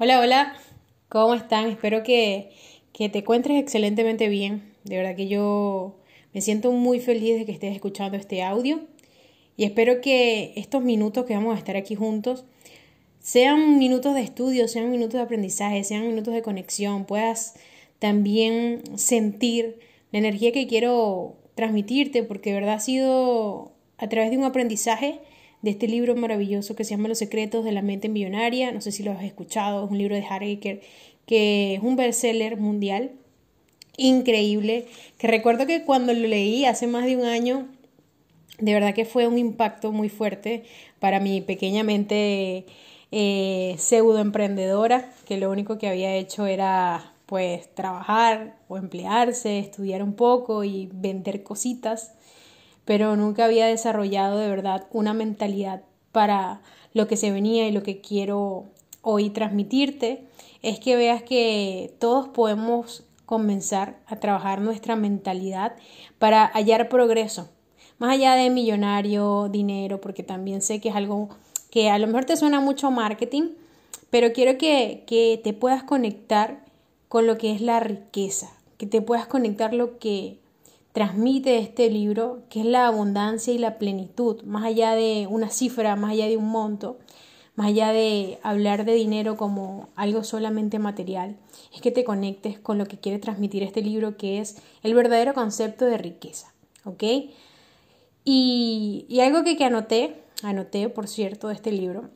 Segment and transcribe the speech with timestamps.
[0.00, 0.54] Hola, hola,
[1.08, 1.66] ¿cómo están?
[1.66, 2.52] Espero que,
[2.92, 4.62] que, te encuentres excelentemente bien.
[4.84, 5.96] De verdad que yo
[6.32, 8.78] me siento muy feliz de que estés escuchando este audio
[9.56, 12.44] y espero que estos minutos que vamos a estar aquí juntos
[13.18, 17.54] sean minutos de estudio, sean minutos de aprendizaje, sean minutos de conexión, puedas
[17.98, 19.80] también sentir
[20.12, 25.18] la energía que quiero transmitirte, porque de verdad ha sido a través de un aprendizaje
[25.62, 28.72] de este libro maravilloso que se llama Los secretos de la mente millonaria.
[28.72, 30.80] No sé si lo has escuchado, es un libro de Harker
[31.26, 33.12] que es un bestseller mundial
[33.98, 34.86] increíble,
[35.18, 37.66] que recuerdo que cuando lo leí hace más de un año,
[38.58, 40.64] de verdad que fue un impacto muy fuerte
[41.00, 42.64] para mi pequeña mente
[43.10, 50.02] eh, pseudo emprendedora, que lo único que había hecho era pues trabajar o emplearse, estudiar
[50.02, 52.14] un poco y vender cositas
[52.88, 56.62] pero nunca había desarrollado de verdad una mentalidad para
[56.94, 58.64] lo que se venía y lo que quiero
[59.02, 60.24] hoy transmitirte
[60.62, 65.76] es que veas que todos podemos comenzar a trabajar nuestra mentalidad
[66.18, 67.50] para hallar progreso,
[67.98, 71.28] más allá de millonario, dinero, porque también sé que es algo
[71.70, 73.50] que a lo mejor te suena mucho marketing,
[74.08, 76.64] pero quiero que, que te puedas conectar
[77.08, 80.38] con lo que es la riqueza, que te puedas conectar lo que
[80.98, 85.94] transmite este libro, que es la abundancia y la plenitud, más allá de una cifra,
[85.94, 86.98] más allá de un monto,
[87.54, 91.36] más allá de hablar de dinero como algo solamente material,
[91.72, 95.34] es que te conectes con lo que quiere transmitir este libro, que es el verdadero
[95.34, 96.52] concepto de riqueza,
[96.84, 97.04] ¿ok?
[98.24, 102.10] Y, algo que, que anoté, anoté por cierto de este libro,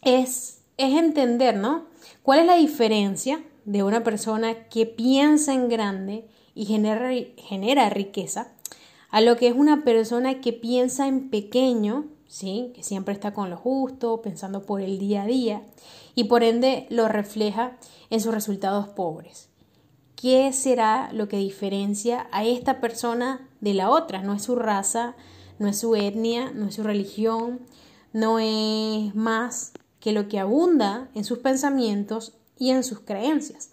[0.00, 1.84] es, es entender, ¿no?
[2.22, 8.52] ¿Cuál es la diferencia de una persona que piensa en grande y genera, genera riqueza,
[9.10, 12.72] a lo que es una persona que piensa en pequeño, ¿sí?
[12.74, 15.62] que siempre está con lo justo, pensando por el día a día,
[16.14, 17.76] y por ende lo refleja
[18.10, 19.48] en sus resultados pobres.
[20.16, 24.22] ¿Qué será lo que diferencia a esta persona de la otra?
[24.22, 25.14] No es su raza,
[25.58, 27.60] no es su etnia, no es su religión,
[28.12, 33.70] no es más que lo que abunda en sus pensamientos y en sus creencias.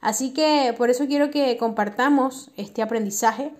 [0.00, 3.52] Así que por eso quiero que compartamos este aprendizaje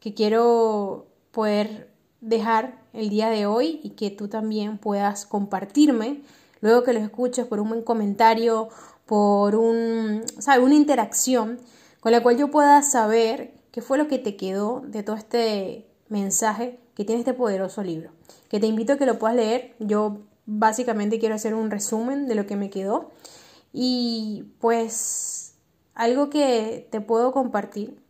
[0.00, 1.90] que quiero poder
[2.20, 6.22] dejar el día de hoy y que tú también puedas compartirme
[6.60, 8.70] luego que lo escuches por un buen comentario,
[9.06, 10.24] por un,
[10.62, 11.60] una interacción
[12.00, 15.86] con la cual yo pueda saber qué fue lo que te quedó de todo este
[16.08, 18.10] mensaje que tiene este poderoso libro.
[18.48, 19.74] Que te invito a que lo puedas leer.
[19.78, 23.10] Yo básicamente quiero hacer un resumen de lo que me quedó.
[23.72, 25.53] Y pues
[25.94, 28.00] algo que te puedo compartir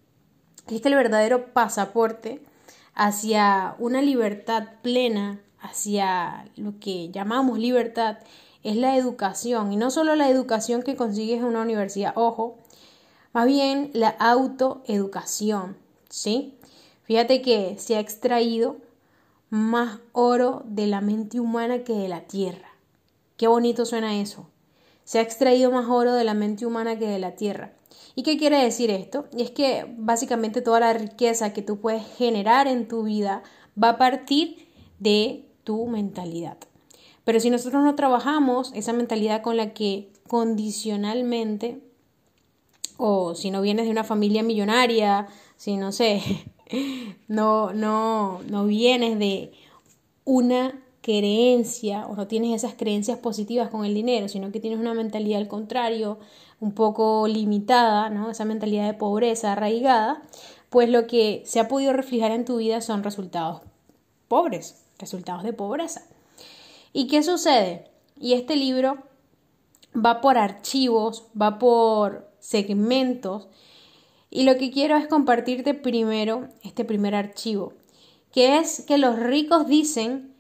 [0.69, 2.43] es que el verdadero pasaporte
[2.95, 8.19] hacia una libertad plena, hacia lo que llamamos libertad,
[8.62, 9.72] es la educación.
[9.72, 12.59] Y no solo la educación que consigues en una universidad, ojo,
[13.33, 15.77] más bien la autoeducación,
[16.09, 16.59] ¿sí?
[17.03, 18.77] Fíjate que se ha extraído
[19.51, 22.69] más oro de la mente humana que de la tierra.
[23.37, 24.49] Qué bonito suena eso.
[25.05, 27.74] Se ha extraído más oro de la mente humana que de la tierra.
[28.15, 29.27] ¿Y qué quiere decir esto?
[29.37, 33.43] Y es que básicamente toda la riqueza que tú puedes generar en tu vida
[33.83, 34.69] va a partir
[35.01, 36.59] de tu mentalidad.
[37.25, 41.81] Pero si nosotros no trabajamos esa mentalidad con la que condicionalmente,
[42.97, 45.27] o si no vienes de una familia millonaria,
[45.57, 46.23] si no sé,
[47.29, 49.53] no, no, no vienes de
[50.25, 54.94] una creencia o no tienes esas creencias positivas con el dinero, sino que tienes una
[54.94, 56.19] mentalidad al contrario,
[56.60, 58.31] un poco limitada, ¿no?
[58.31, 60.22] esa mentalidad de pobreza arraigada,
[60.70, 63.60] pues lo que se ha podido reflejar en tu vida son resultados
[64.28, 66.06] pobres, resultados de pobreza.
[66.94, 67.91] ¿Y qué sucede?
[68.19, 68.97] Y este libro
[69.94, 73.48] va por archivos, va por segmentos,
[74.31, 77.75] y lo que quiero es compartirte primero este primer archivo,
[78.32, 80.34] que es que los ricos dicen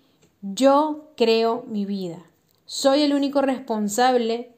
[0.52, 2.22] yo creo mi vida.
[2.66, 4.52] Soy el único responsable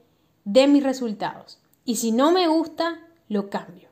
[0.44, 1.60] de mis resultados.
[1.84, 3.88] Y si no me gusta, lo cambio.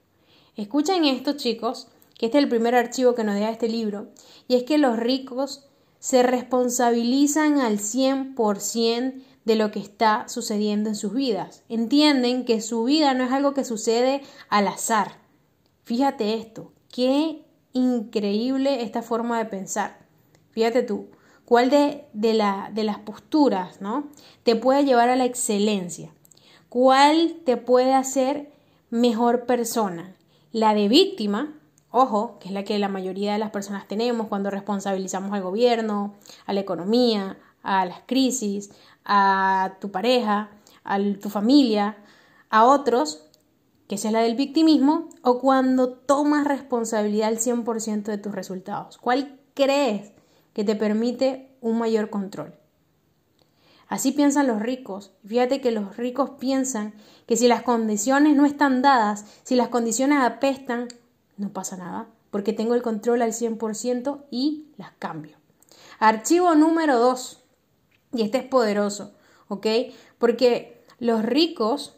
[0.57, 1.87] Escuchen esto, chicos,
[2.19, 4.09] que este es el primer archivo que nos deja este libro,
[4.49, 5.69] y es que los ricos
[6.01, 11.63] se responsabilizan al 100% de lo que está sucediendo en sus vidas.
[11.69, 15.19] Entienden que su vida no es algo que sucede al azar.
[15.85, 19.99] Fíjate esto, qué increíble esta forma de pensar.
[20.51, 21.09] Fíjate tú,
[21.45, 24.09] cuál de, de, la, de las posturas ¿no?
[24.43, 26.11] te puede llevar a la excelencia,
[26.69, 28.53] cuál te puede hacer
[28.91, 30.15] mejor persona.
[30.53, 31.55] La de víctima,
[31.91, 36.15] ojo, que es la que la mayoría de las personas tenemos cuando responsabilizamos al gobierno,
[36.47, 38.71] a la economía, a las crisis,
[39.05, 40.51] a tu pareja,
[40.85, 41.97] a tu familia,
[42.51, 43.27] a otros,
[43.89, 48.99] que esa es la del victimismo, o cuando tomas responsabilidad al 100% de tus resultados.
[48.99, 50.14] ¿Cuál crees
[50.55, 52.55] que te permite un mayor control?
[53.89, 55.13] Así piensan los ricos.
[55.27, 56.95] Fíjate que los ricos piensan
[57.27, 60.89] que si las condiciones no están dadas, si las condiciones apestan,
[61.37, 65.37] no pasa nada, porque tengo el control al 100% y las cambio.
[65.99, 67.41] Archivo número 2.
[68.15, 69.13] Y este es poderoso,
[69.49, 69.67] ¿ok?
[70.19, 71.97] Porque los ricos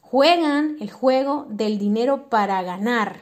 [0.00, 3.20] juegan el juego del dinero para ganar.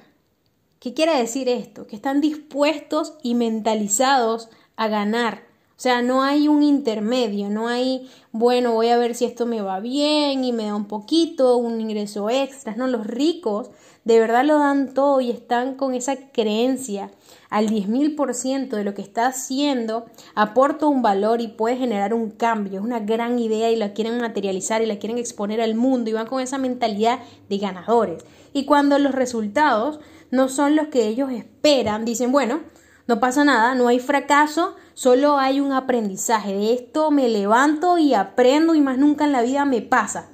[0.79, 1.87] ¿Qué quiere decir esto?
[1.87, 5.43] Que están dispuestos y mentalizados a ganar.
[5.77, 9.61] O sea, no hay un intermedio, no hay, bueno, voy a ver si esto me
[9.61, 12.77] va bien y me da un poquito, un ingreso extra.
[12.77, 13.71] No, los ricos
[14.05, 17.11] de verdad lo dan todo y están con esa creencia
[17.51, 22.79] al 10.000% de lo que está haciendo, aporta un valor y puede generar un cambio.
[22.79, 26.13] Es una gran idea y la quieren materializar y la quieren exponer al mundo y
[26.13, 28.25] van con esa mentalidad de ganadores.
[28.53, 30.01] Y cuando los resultados
[30.31, 32.61] no son los que ellos esperan, dicen, bueno,
[33.07, 36.55] no pasa nada, no hay fracaso, solo hay un aprendizaje.
[36.55, 40.29] De esto me levanto y aprendo y más nunca en la vida me pasa.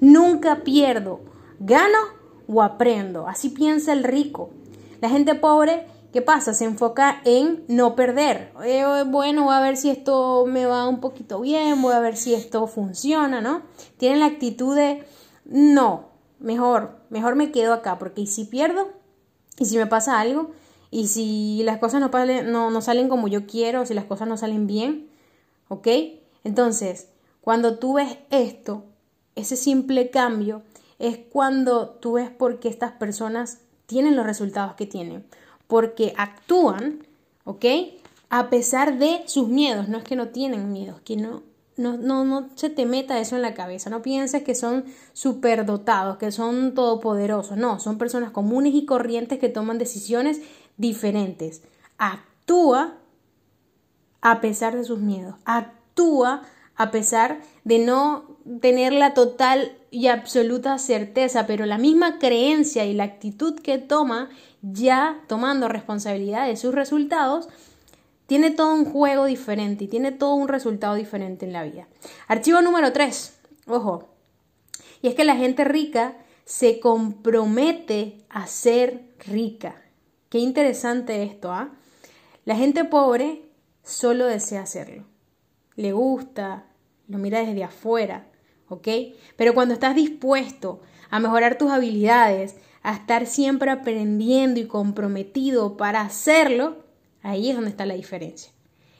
[0.00, 1.20] Nunca pierdo,
[1.60, 1.98] gano
[2.46, 3.28] o aprendo.
[3.28, 4.50] Así piensa el rico.
[5.00, 6.54] La gente pobre ¿Qué pasa?
[6.54, 8.52] Se enfoca en no perder.
[8.64, 12.16] Eh, bueno, voy a ver si esto me va un poquito bien, voy a ver
[12.16, 13.62] si esto funciona, ¿no?
[13.98, 15.04] Tienen la actitud de
[15.44, 18.88] no, mejor, mejor me quedo acá, porque si pierdo,
[19.58, 20.50] y si me pasa algo,
[20.90, 22.10] y si las cosas no,
[22.44, 25.08] no, no salen como yo quiero, si las cosas no salen bien,
[25.68, 25.88] ¿ok?
[26.44, 27.08] Entonces,
[27.40, 28.84] cuando tú ves esto,
[29.34, 30.62] ese simple cambio,
[30.98, 35.24] es cuando tú ves por qué estas personas tienen los resultados que tienen
[35.68, 37.06] porque actúan,
[37.44, 37.64] ¿ok?
[38.30, 41.42] A pesar de sus miedos, no es que no tienen miedos, que no,
[41.76, 46.16] no, no, no se te meta eso en la cabeza, no pienses que son superdotados,
[46.16, 50.40] que son todopoderosos, no, son personas comunes y corrientes que toman decisiones
[50.78, 51.62] diferentes.
[51.98, 52.96] Actúa
[54.20, 56.42] a pesar de sus miedos, actúa
[56.74, 62.94] a pesar de no tener la total y absoluta certeza, pero la misma creencia y
[62.94, 64.30] la actitud que toma,
[64.62, 67.48] ya tomando responsabilidad de sus resultados,
[68.26, 71.88] tiene todo un juego diferente y tiene todo un resultado diferente en la vida.
[72.28, 74.08] Archivo número 3, ojo,
[75.02, 79.82] y es que la gente rica se compromete a ser rica.
[80.28, 81.70] Qué interesante esto, ¿ah?
[82.44, 83.42] La gente pobre
[83.82, 85.04] solo desea hacerlo.
[85.76, 86.66] Le gusta,
[87.08, 88.26] lo mira desde afuera,
[88.68, 88.88] ¿ok?
[89.36, 90.80] Pero cuando estás dispuesto
[91.10, 96.84] a mejorar tus habilidades, a estar siempre aprendiendo y comprometido para hacerlo,
[97.22, 98.52] ahí es donde está la diferencia.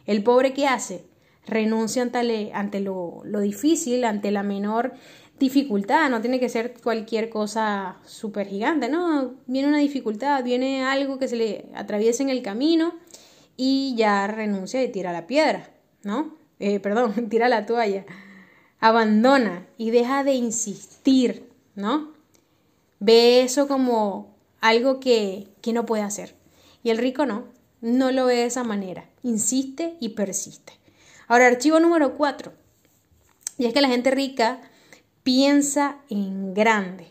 [0.06, 1.04] El pobre que hace
[1.46, 4.92] renuncia ante, lo, difícil, ante la menor
[5.38, 11.19] dificultad, no tiene que ser cualquier cosa súper gigante, no, viene una dificultad, viene algo
[11.19, 12.94] que se le atraviesa en el camino
[13.56, 15.70] y ya renuncia y tira la piedra,
[16.02, 16.37] ¿no?
[16.58, 18.05] Eh, perdón, tira la toalla
[18.81, 22.12] abandona y deja de insistir, ¿no?
[23.00, 26.35] Ve eso como algo que, que no puede hacer.
[26.82, 27.44] Y el rico no,
[27.81, 30.75] no lo ve de esa manera, insiste y persiste.
[31.26, 32.52] Ahora, archivo número cuatro.
[33.58, 34.61] Y es que la gente rica
[35.28, 37.08] piensa en grande.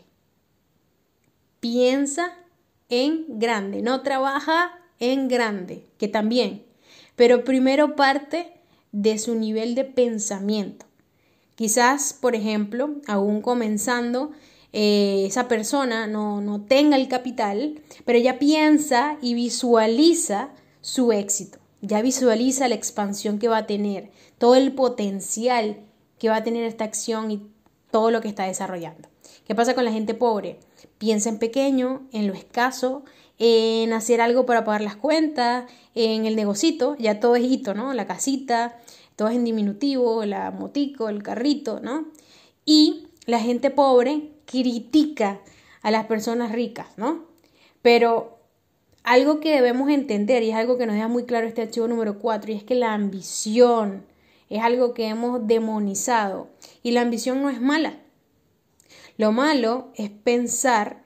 [1.60, 2.36] Piensa
[2.88, 6.64] en grande, no trabaja en grande, que también,
[7.14, 8.54] pero primero parte
[8.90, 10.84] de su nivel de pensamiento.
[11.54, 14.32] Quizás, por ejemplo, aún comenzando,
[14.72, 20.48] eh, esa persona no, no tenga el capital, pero ella piensa y visualiza
[20.80, 25.84] su éxito, ya visualiza la expansión que va a tener, todo el potencial
[26.18, 27.46] que va a tener esta acción y
[27.90, 29.08] todo lo que está desarrollando.
[29.46, 30.58] ¿Qué pasa con la gente pobre?
[30.98, 33.04] Piensa en pequeño, en lo escaso,
[33.38, 37.94] en hacer algo para pagar las cuentas, en el negocito, ya todo es hito, ¿no?
[37.94, 38.78] La casita,
[39.16, 42.08] todo es en diminutivo, la motico, el carrito, ¿no?
[42.64, 45.40] Y la gente pobre critica
[45.82, 47.24] a las personas ricas, ¿no?
[47.82, 48.38] Pero
[49.04, 52.18] algo que debemos entender, y es algo que nos deja muy claro este archivo número
[52.18, 54.04] 4, y es que la ambición
[54.50, 56.48] es algo que hemos demonizado.
[56.82, 58.00] Y la ambición no es mala.
[59.16, 61.02] Lo malo es pensar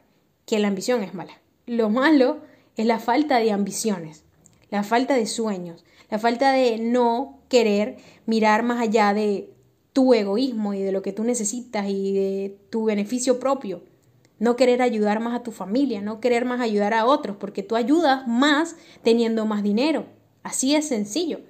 [0.46, 1.40] que la ambición es mala.
[1.66, 2.40] Lo malo
[2.76, 4.24] es la falta de ambiciones,
[4.70, 7.96] la falta de sueños, la falta de no querer
[8.26, 9.50] mirar más allá de
[9.92, 13.82] tu egoísmo y de lo que tú necesitas y de tu beneficio propio.
[14.38, 17.76] No querer ayudar más a tu familia, no querer más ayudar a otros, porque tú
[17.76, 20.06] ayudas más teniendo más dinero.
[20.42, 21.40] Así es sencillo.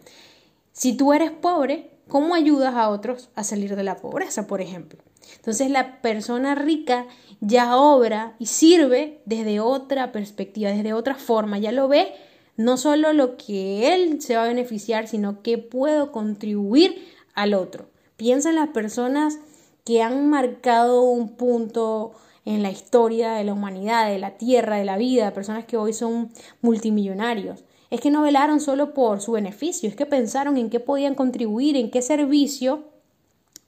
[0.73, 4.99] Si tú eres pobre, ¿cómo ayudas a otros a salir de la pobreza, por ejemplo?
[5.37, 7.07] Entonces la persona rica
[7.41, 12.12] ya obra y sirve desde otra perspectiva, desde otra forma, ya lo ve
[12.57, 17.88] no solo lo que él se va a beneficiar, sino que puedo contribuir al otro.
[18.17, 19.38] Piensa en las personas
[19.85, 22.12] que han marcado un punto
[22.45, 25.93] en la historia de la humanidad, de la tierra, de la vida, personas que hoy
[25.93, 27.64] son multimillonarios.
[27.93, 31.77] Es que no velaron solo por su beneficio, es que pensaron en qué podían contribuir,
[31.77, 32.85] en qué servicio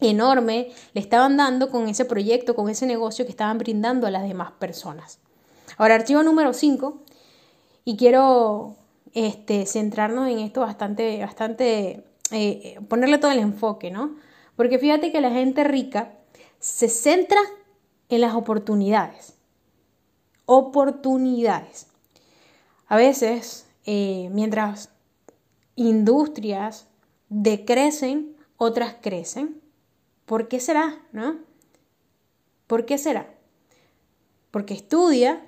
[0.00, 4.26] enorme le estaban dando con ese proyecto, con ese negocio que estaban brindando a las
[4.26, 5.18] demás personas.
[5.76, 7.02] Ahora, archivo número 5,
[7.84, 8.76] y quiero
[9.12, 14.16] este, centrarnos en esto bastante, bastante, eh, ponerle todo el enfoque, ¿no?
[14.56, 16.14] Porque fíjate que la gente rica
[16.60, 17.40] se centra
[18.08, 19.34] en las oportunidades.
[20.46, 21.88] Oportunidades.
[22.88, 24.90] A veces, eh, mientras
[25.76, 26.88] industrias
[27.28, 29.60] decrecen, otras crecen.
[30.26, 31.02] ¿Por qué será?
[31.12, 31.38] ¿No?
[32.66, 33.34] ¿Por qué será?
[34.50, 35.44] Porque estudia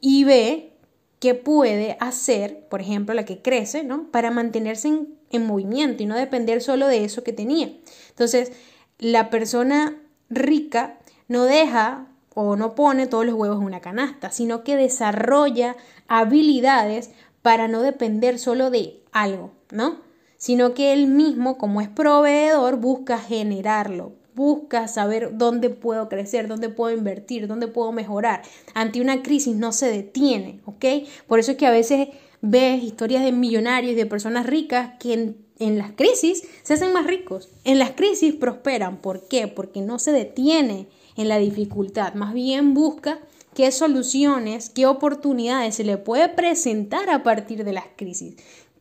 [0.00, 0.76] y ve
[1.18, 4.10] qué puede hacer, por ejemplo, la que crece, ¿no?
[4.10, 7.72] Para mantenerse en, en movimiento y no depender solo de eso que tenía.
[8.10, 8.52] Entonces,
[8.98, 12.06] la persona rica no deja
[12.40, 15.74] o no pone todos los huevos en una canasta, sino que desarrolla
[16.06, 17.10] habilidades
[17.42, 19.96] para no depender solo de algo, ¿no?
[20.36, 26.68] sino que él mismo, como es proveedor, busca generarlo, busca saber dónde puedo crecer, dónde
[26.68, 28.42] puedo invertir, dónde puedo mejorar.
[28.72, 30.84] Ante una crisis no se detiene, ¿ok?
[31.26, 35.44] Por eso es que a veces ves historias de millonarios de personas ricas que en,
[35.58, 38.98] en las crisis se hacen más ricos, en las crisis prosperan.
[38.98, 39.48] ¿Por qué?
[39.48, 40.86] Porque no se detiene
[41.18, 43.18] en la dificultad, más bien busca
[43.54, 48.36] qué soluciones, qué oportunidades se le puede presentar a partir de las crisis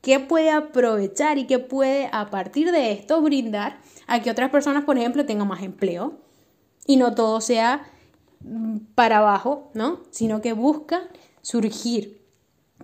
[0.08, 4.86] qué puede aprovechar y qué puede a partir de esto brindar a que otras personas,
[4.86, 6.14] por ejemplo, tengan más empleo
[6.86, 7.92] y no todo sea
[8.40, 10.00] mm, para abajo, ¿no?
[10.12, 11.10] Sino que busca
[11.42, 12.22] surgir.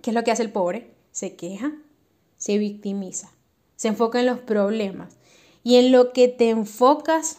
[0.02, 0.94] ¿Qué es lo que hace el pobre?
[1.12, 1.72] Se queja,
[2.36, 3.32] se victimiza,
[3.76, 5.16] se enfoca en los problemas
[5.62, 7.38] y en lo que te enfocas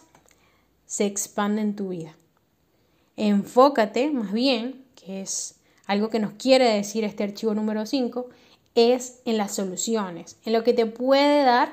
[0.86, 2.15] se expande en tu vida.
[3.18, 8.27] Enfócate más bien, que es algo que nos quiere decir este archivo número 5,
[8.75, 11.72] es en las soluciones, en lo que te puede dar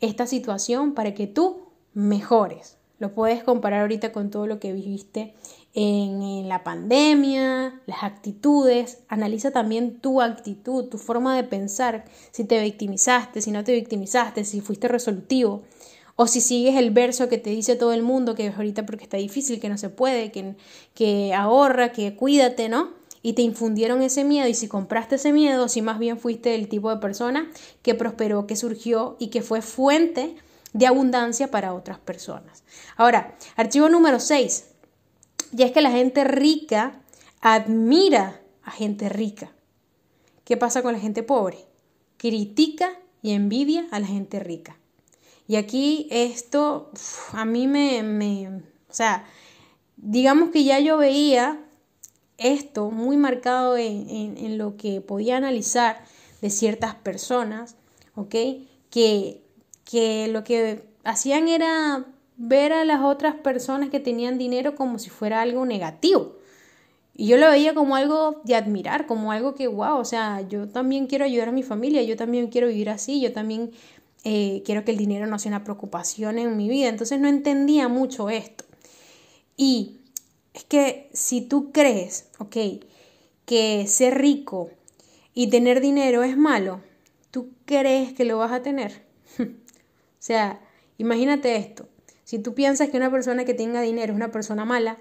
[0.00, 2.76] esta situación para que tú mejores.
[2.98, 5.34] Lo puedes comparar ahorita con todo lo que viviste
[5.74, 8.98] en, la pandemia, las actitudes.
[9.08, 14.44] Analiza también tu actitud, tu forma de pensar, si te victimizaste, si no te victimizaste,
[14.44, 15.62] si fuiste resolutivo.
[16.16, 19.16] O si sigues el verso que te dice todo el mundo que ahorita porque está
[19.16, 20.54] difícil, que no se puede, que,
[20.94, 23.04] que ahorra, que cuídate, ¿no?
[23.24, 26.68] y te infundieron ese miedo y si compraste ese miedo, si más bien fuiste el
[26.68, 30.36] tipo de persona que prosperó, que surgió y que fue fuente
[30.74, 32.64] de abundancia para otras personas.
[32.98, 34.66] Ahora, archivo número 6.
[35.56, 37.00] Y es que la gente rica
[37.40, 39.52] admira a gente rica.
[40.44, 41.64] ¿Qué pasa con la gente pobre?
[42.18, 42.90] Critica
[43.22, 44.76] y envidia a la gente rica.
[45.46, 46.90] Y aquí esto
[47.32, 49.26] a mí me, me, o sea,
[49.96, 51.60] digamos que ya yo veía
[52.38, 56.04] esto muy marcado en, lo que podía analizar
[56.40, 57.76] de ciertas personas,
[58.14, 58.34] ¿ok?
[58.90, 59.42] Que,
[59.84, 65.10] que lo que hacían era ver a las otras personas que tenían dinero como si
[65.10, 66.36] fuera algo negativo.
[67.16, 70.68] Y yo lo veía como algo de admirar, como algo que, wow, o sea, yo
[70.68, 73.70] también quiero ayudar a mi familia, yo también quiero vivir así, yo también
[74.24, 76.88] eh, quiero que el dinero no sea una preocupación en mi vida.
[76.88, 78.64] Entonces no entendía mucho esto.
[79.56, 80.00] Y
[80.54, 82.56] es que si tú crees, ok,
[83.44, 84.70] que ser rico
[85.34, 86.80] y tener dinero es malo,
[87.30, 89.04] ¿tú crees que lo vas a tener?
[89.38, 89.44] o
[90.18, 90.60] sea,
[90.98, 91.88] imagínate esto.
[92.24, 94.98] Si tú piensas que una persona que tenga dinero es una persona mala,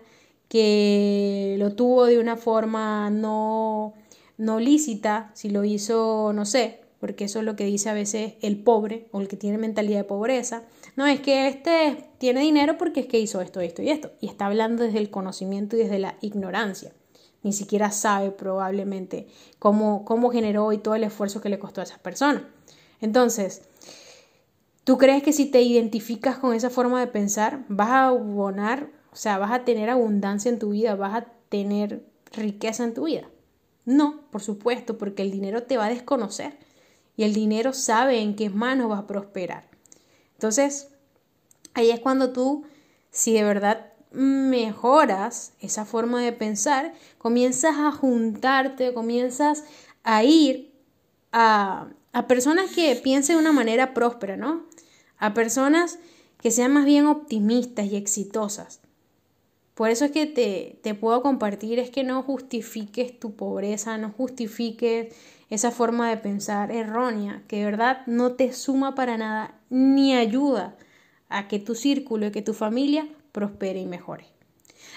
[0.50, 3.94] que lo tuvo de una forma no,
[4.38, 8.36] no lícita, si lo hizo, no sé, porque eso es lo que dice a veces
[8.40, 10.64] el pobre o el que tiene mentalidad de pobreza,
[10.96, 14.12] no, es que este tiene dinero porque es que hizo esto, esto y esto.
[14.22, 16.94] Y está hablando desde el conocimiento y desde la ignorancia.
[17.42, 19.28] Ni siquiera sabe probablemente
[19.60, 22.50] cómo, cómo generó y todo el esfuerzo que le costó a esa persona.
[23.02, 23.64] Entonces,
[24.86, 29.18] ¿tú crees que si te identificas con esa forma de pensar, vas a abonar, o
[29.18, 33.28] sea, vas a tener abundancia en tu vida, vas a tener riqueza en tu vida?
[33.84, 36.64] No, por supuesto, porque el dinero te va a desconocer
[37.16, 39.68] y el dinero sabe en qué manos va a prosperar.
[40.34, 40.90] Entonces,
[41.74, 42.66] ahí es cuando tú,
[43.12, 49.64] si de verdad mejoras esa forma de pensar, comienzas a juntarte, comienzas
[50.04, 50.74] a ir
[51.32, 54.66] a, a personas que piensen de una manera próspera, ¿no?
[55.18, 56.00] A personas
[56.42, 58.83] que sean más bien optimistas y exitosas.
[59.76, 64.12] Por eso es que te, te puedo compartir, es que no justifiques tu pobreza, no
[64.12, 65.16] justifiques
[65.50, 70.76] esa forma de pensar errónea, que de verdad no te suma para nada ni ayuda
[71.30, 74.26] a que tu círculo y que tu familia prospere y mejore.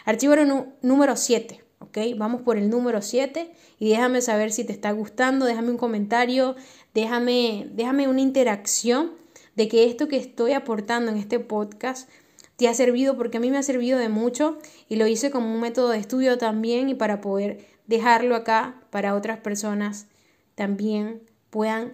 [0.04, 0.34] Archivo
[0.82, 1.98] número 7, ¿ok?
[2.16, 6.54] Vamos por el número 7 y déjame saber si te está gustando, déjame un comentario,
[6.94, 9.12] déjame, déjame una interacción
[9.56, 12.08] de que esto que estoy aportando en este podcast
[12.56, 14.58] te ha servido, porque a mí me ha servido de mucho
[14.88, 19.14] y lo hice como un método de estudio también y para poder dejarlo acá para
[19.14, 20.06] otras personas
[20.54, 21.92] también puedan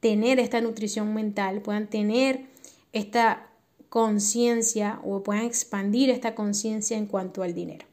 [0.00, 2.46] tener esta nutrición mental, puedan tener
[2.92, 3.48] esta
[3.88, 7.86] conciencia o puedan expandir esta conciencia en cuanto al dinero.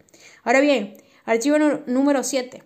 [0.44, 0.96] Ahora bien,
[1.26, 2.64] archivo número 7.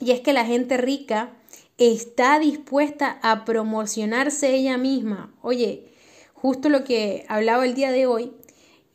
[0.00, 1.30] Y es que la gente rica
[1.78, 5.34] está dispuesta a promocionarse ella misma.
[5.42, 5.88] Oye,
[6.34, 8.32] justo lo que hablaba el día de hoy,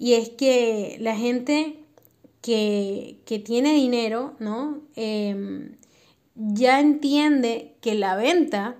[0.01, 1.77] y es que la gente
[2.41, 4.79] que, que tiene dinero, ¿no?
[4.95, 5.75] Em,
[6.33, 8.77] ya entiende que la venta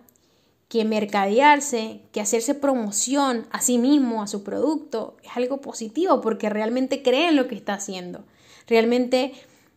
[0.68, 6.50] que mercadearse, que hacerse promoción a sí mismo, a su producto, es algo positivo porque
[6.50, 8.24] realmente cree en lo que está haciendo.
[8.66, 9.34] Realmente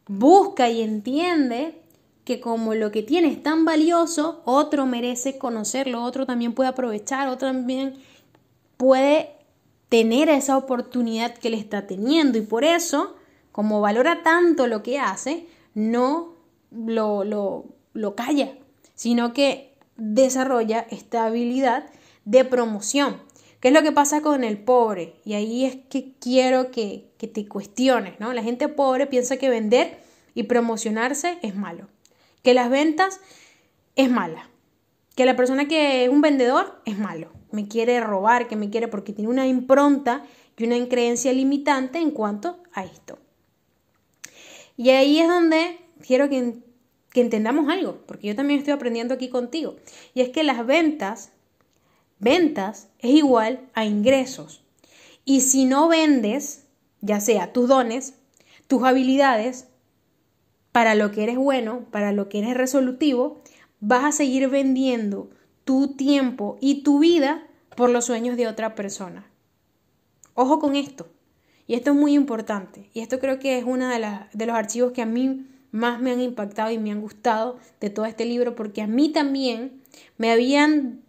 [0.07, 1.79] busca y entiende
[2.25, 7.29] que como lo que tiene es tan valioso, otro merece conocerlo, otro también puede aprovechar,
[7.29, 7.97] otro también
[8.79, 9.34] puede
[9.95, 13.15] tener esa oportunidad que le está teniendo y por eso,
[13.53, 16.35] como valora tanto lo que hace, no
[16.73, 18.59] lo, lo, lo calla,
[18.97, 21.87] sino que desarrolla esta habilidad
[22.25, 23.23] de promoción.
[23.61, 25.15] ¿Qué es lo que pasa con el pobre?
[25.25, 28.33] Y ahí es que quiero que, que te cuestiones, ¿no?
[28.33, 30.01] La gente pobre piensa que vender
[30.35, 31.87] y promocionarse es malo,
[32.43, 33.21] que las ventas
[33.95, 34.51] es mala,
[35.15, 38.89] que la persona que es un vendedor es malo, me quiere robar, que me quiere
[38.89, 40.25] porque tiene una impronta
[40.57, 43.19] y una creencia limitante en cuanto a esto.
[44.77, 46.63] Y ahí es donde quiero que
[47.15, 49.77] que entendamos algo, porque yo también estoy aprendiendo aquí contigo.
[50.15, 51.31] Y es que las ventas,
[52.19, 54.65] ventas es igual a ingresos.
[55.25, 56.65] Y si no vendes,
[57.03, 58.15] ya sea tus dones,
[58.67, 59.69] tus habilidades,
[60.73, 63.41] para lo que eres bueno, para lo que eres resolutivo,
[63.79, 65.31] vas a seguir vendiendo
[65.65, 67.47] tu tiempo y tu vida
[67.77, 69.27] por los sueños de otra persona.
[70.35, 71.09] Ojo con esto.
[71.67, 72.91] Y esto es muy importante.
[72.93, 76.13] Y esto creo que es uno de, de los archivos que a mí más me
[76.13, 79.83] han impactado y me han gustado de todo este libro porque a mí también
[80.19, 81.04] me habían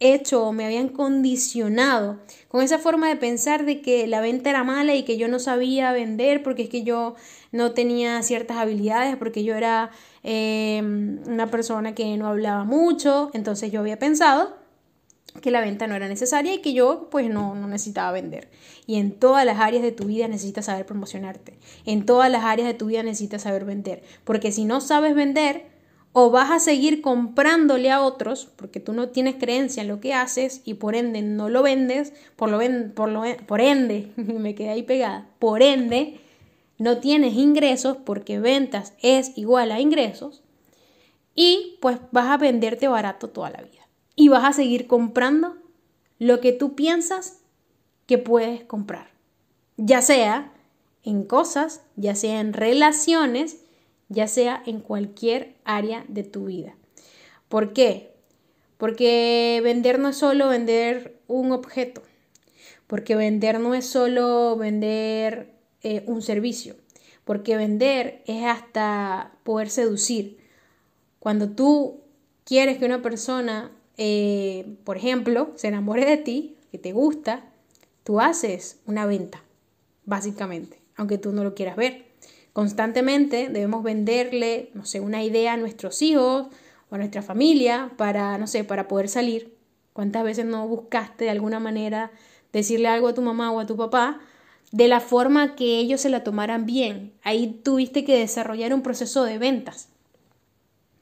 [0.00, 4.94] hecho me habían condicionado con esa forma de pensar de que la venta era mala
[4.94, 7.14] y que yo no sabía vender porque es que yo
[7.52, 9.90] no tenía ciertas habilidades, porque yo era
[10.22, 14.56] eh, una persona que no hablaba mucho, entonces yo había pensado
[15.42, 18.50] que la venta no era necesaria y que yo pues no, no, necesitaba vender.
[18.86, 21.58] Y en todas las áreas de tu vida necesitas saber promocionarte.
[21.86, 24.02] En todas las áreas de tu vida necesitas saber vender.
[24.24, 25.66] Porque si no sabes vender,
[26.12, 30.14] o vas a seguir comprándole a otros, porque tú no tienes creencia en lo que
[30.14, 32.58] haces y por ende no lo vendes, por, lo
[32.94, 36.20] por, lo, por ende, me quedé ahí pegada, por ende
[36.78, 40.42] no tienes ingresos porque ventas es igual a ingresos
[41.34, 45.56] y pues vas a venderte barato toda la vida y vas a seguir comprando
[46.18, 47.40] lo que tú piensas
[48.06, 49.10] que puedes comprar.
[49.76, 50.52] Ya sea
[51.04, 53.64] en cosas, ya sea en relaciones,
[54.10, 56.76] ya sea en cualquier área de tu vida.
[57.48, 58.10] ¿Por qué?
[58.76, 62.02] Porque vender no es solo vender un objeto,
[62.86, 66.76] porque vender no es solo vender eh, un servicio,
[67.24, 70.36] porque vender es hasta poder seducir.
[71.18, 72.02] Cuando tú
[72.44, 77.44] quieres que una persona eh, por ejemplo, se enamore de ti, que te gusta,
[78.02, 79.44] tú haces una venta,
[80.06, 82.06] básicamente, aunque tú no lo quieras ver.
[82.60, 86.48] Constantemente debemos venderle, no sé, una idea a nuestros hijos
[86.90, 89.56] o a nuestra familia para, no sé, para poder salir.
[89.94, 92.10] ¿Cuántas veces no buscaste de alguna manera
[92.52, 94.20] decirle algo a tu mamá o a tu papá
[94.72, 97.14] de la forma que ellos se la tomaran bien?
[97.22, 99.88] Ahí tuviste que desarrollar un proceso de ventas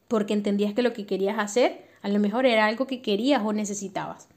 [0.07, 3.53] porque entendías que lo que querías hacer a lo mejor era algo que querías o
[3.53, 4.29] necesitabas.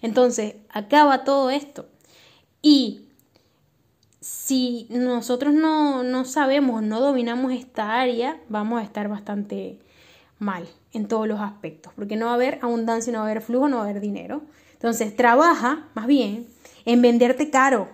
[0.00, 1.90] Entonces, acaba todo esto.
[2.62, 3.09] Y
[4.20, 9.78] si nosotros no, no sabemos, no dominamos esta área, vamos a estar bastante
[10.38, 13.42] mal en todos los aspectos, porque no va a haber abundancia, no va a haber
[13.42, 14.42] flujo, no va a haber dinero.
[14.72, 16.46] Entonces, trabaja más bien
[16.84, 17.88] en venderte caro,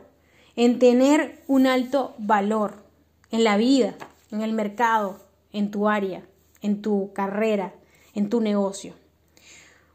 [0.57, 2.85] en tener un alto valor
[3.31, 3.95] en la vida,
[4.31, 5.21] en el mercado,
[5.53, 6.23] en tu área,
[6.61, 7.75] en tu carrera,
[8.15, 8.95] en tu negocio.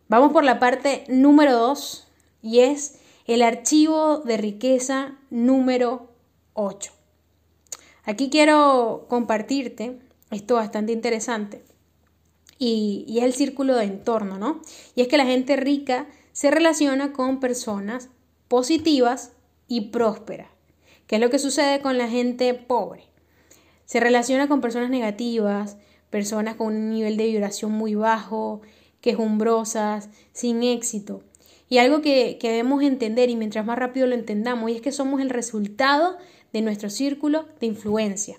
[0.07, 2.07] Vamos por la parte número dos
[2.41, 6.10] y es el archivo de riqueza número
[6.61, 6.91] 8.
[8.03, 9.99] Aquí quiero compartirte
[10.31, 11.63] esto bastante interesante
[12.57, 14.61] y, es el círculo de entorno, ¿no?
[14.95, 18.09] Y es que la gente rica se relaciona con personas
[18.47, 19.33] positivas
[19.67, 20.49] y prósperas.
[21.07, 23.05] ¿Qué es lo que sucede con la gente pobre?
[23.85, 25.77] Se relaciona con personas negativas,
[26.11, 28.61] personas con un nivel de vibración muy bajo,
[29.01, 31.23] quejumbrosas, sin éxito.
[31.67, 34.91] Y algo que, que debemos entender, y mientras más rápido lo entendamos, y es que
[34.91, 36.17] somos el resultado
[36.53, 38.37] de nuestro círculo de influencia.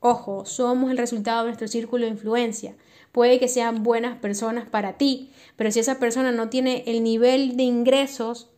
[0.00, 2.76] Ojo, somos el resultado de nuestro círculo de influencia.
[3.10, 7.56] Puede que sean buenas personas para ti, pero si esa persona no tiene el nivel
[7.56, 8.50] de ingresos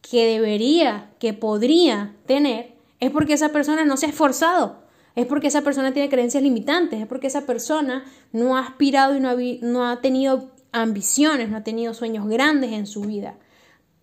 [0.00, 4.84] que debería, que podría tener, es porque esa persona no se ha esforzado,
[5.16, 9.20] es porque esa persona tiene creencias limitantes, es porque esa persona no ha aspirado y
[9.20, 13.38] no ha, no ha tenido ambiciones, no ha tenido sueños grandes en su vida.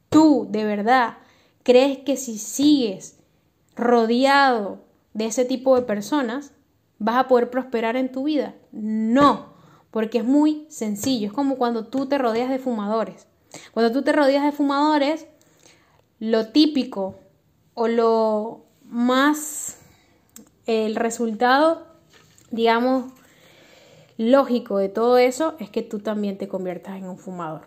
[0.10, 1.20] Tú, de verdad,
[1.64, 3.21] crees que si sigues
[3.76, 4.80] rodeado
[5.14, 6.54] de ese tipo de personas,
[7.00, 8.56] vas a poder prosperar en tu vida.
[8.72, 9.54] No,
[9.92, 11.28] porque es muy sencillo.
[11.28, 13.28] Es como cuando tú te rodeas de fumadores.
[13.74, 15.28] Cuando tú te rodeas de fumadores,
[16.20, 17.16] lo típico
[17.74, 19.80] o lo más,
[20.66, 21.88] el resultado,
[22.52, 23.12] digamos,
[24.18, 27.64] lógico de todo eso es que tú también te conviertas en un fumador.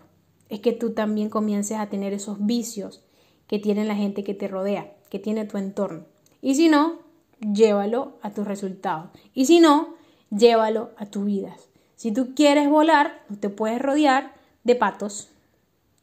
[0.47, 3.03] Es que tú también comiences a tener esos vicios
[3.47, 6.03] que tiene la gente que te rodea, que tiene tu entorno.
[6.41, 6.99] Y si no,
[7.39, 9.11] llévalo a tus resultados.
[9.33, 9.95] Y si no,
[10.29, 11.55] llévalo a tu vida.
[11.95, 14.33] Si tú quieres volar, no te puedes rodear
[14.65, 15.29] de patos.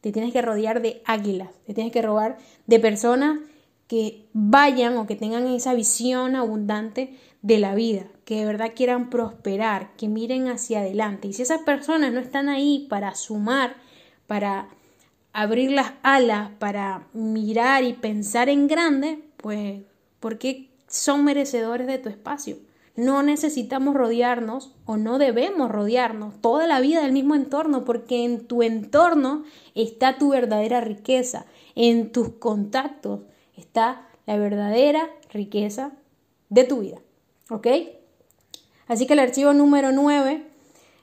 [0.00, 1.50] Te tienes que rodear de águilas.
[1.66, 3.40] Te tienes que rodear de personas
[3.86, 9.10] que vayan o que tengan esa visión abundante de la vida, que de verdad quieran
[9.10, 11.28] prosperar, que miren hacia adelante.
[11.28, 13.76] Y si esas personas no están ahí para sumar,
[14.26, 14.68] para
[15.32, 19.82] abrir las alas, para mirar y pensar en grande, pues
[20.20, 22.58] porque son merecedores de tu espacio.
[22.94, 28.46] No necesitamos rodearnos o no debemos rodearnos toda la vida del mismo entorno porque en
[28.46, 33.20] tu entorno está tu verdadera riqueza, en tus contactos
[33.56, 35.92] está la verdadera riqueza
[36.50, 36.98] de tu vida.
[37.48, 37.66] ¿Ok?
[38.86, 40.46] Así que el archivo número 9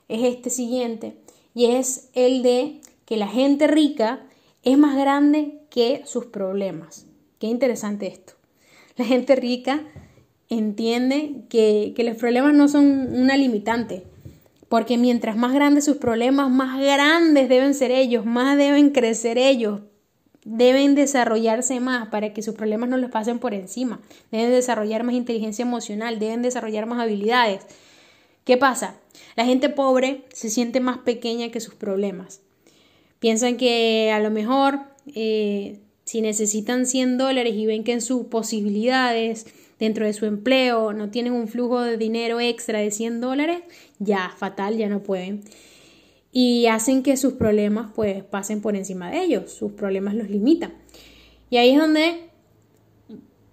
[0.10, 1.18] es este siguiente
[1.56, 4.20] y es el de que la gente rica
[4.62, 7.08] es más grande que sus problemas.
[7.40, 8.34] Qué interesante esto.
[8.98, 9.82] La gente rica
[10.48, 14.04] entiende que, los problemas no son una limitante,
[14.68, 19.82] porque mientras más grandes sus problemas, más grandes deben ser ellos, más deben crecer ellos,
[20.46, 25.16] deben desarrollarse más para que sus problemas no les pasen por encima, deben desarrollar más
[25.16, 27.66] inteligencia emocional, deben desarrollar más habilidades.
[28.44, 28.98] ¿Qué pasa?
[29.36, 32.42] La gente pobre se siente más pequeña que sus problemas.
[33.20, 34.80] Piensan que a lo mejor
[35.14, 35.80] eh,
[36.10, 39.46] si necesitan 100 dólares y ven que en sus posibilidades
[39.78, 43.60] dentro de su empleo no tienen un flujo de dinero extra de 100 dólares,
[44.00, 45.44] ya fatal, ya no pueden.
[46.32, 50.74] Y hacen que sus problemas pues pasen por encima de ellos, sus problemas los limitan.
[51.50, 52.30] Y ahí es donde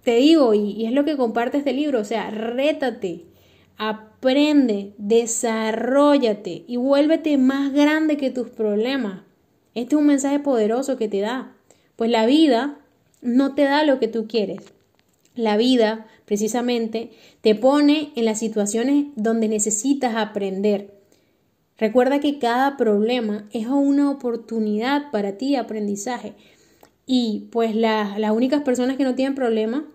[0.03, 3.25] te digo, y, y es lo que comparte este libro, o sea, rétate,
[3.77, 9.26] aprende, desarrollate y vuélvete más grande que tus problemas.
[9.77, 11.53] Este es un mensaje poderoso que te da,
[11.97, 12.79] pues la vida
[13.21, 14.57] no te da lo que tú quieres.
[15.35, 17.11] La vida, precisamente,
[17.41, 20.95] te pone en las situaciones donde necesitas aprender.
[21.77, 26.33] Recuerda que cada problema es una oportunidad para ti aprendizaje.
[27.05, 29.85] Y pues las únicas personas que no tienen problema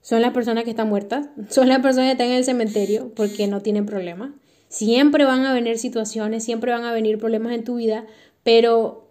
[0.00, 3.48] son las personas que están muertas, son las personas que están en el cementerio porque
[3.48, 4.32] no tienen problema.
[4.68, 8.04] Siempre van a venir situaciones, siempre van a venir problemas en tu vida,
[8.46, 9.08] pero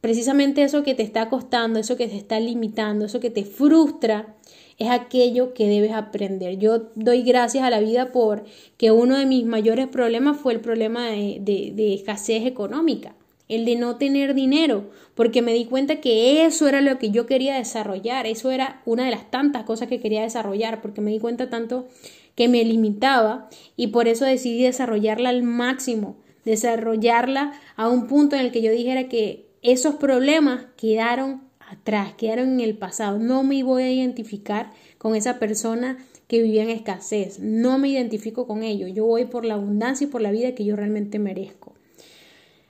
[0.00, 4.34] precisamente eso que te está costando, eso que te está limitando, eso que te frustra,
[4.78, 6.56] es aquello que debes aprender.
[6.56, 8.44] Yo doy gracias a la vida por
[8.78, 11.38] que uno de mis mayores problemas fue el problema de,
[11.74, 13.14] de, escasez económica,
[13.48, 17.26] el de no tener dinero, porque me di cuenta que eso era lo que yo
[17.26, 21.18] quería desarrollar, eso era una de las tantas cosas que quería desarrollar, porque me di
[21.18, 21.88] cuenta tanto
[22.34, 26.16] que me limitaba y por eso decidí desarrollarla al máximo
[26.48, 32.54] desarrollarla a un punto en el que yo dijera que esos problemas quedaron atrás, quedaron
[32.54, 33.18] en el pasado.
[33.18, 37.38] No me voy a identificar con esa persona que vivía en escasez.
[37.38, 38.88] No me identifico con ello.
[38.88, 41.74] Yo voy por la abundancia y por la vida que yo realmente merezco.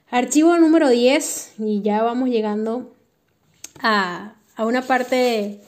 [0.09, 2.93] Archivo número 10 y ya vamos llegando
[3.79, 5.59] a, a una parte